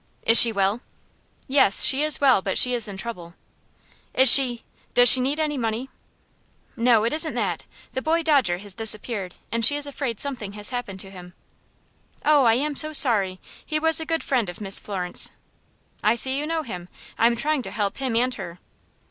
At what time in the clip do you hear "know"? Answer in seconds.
16.47-16.63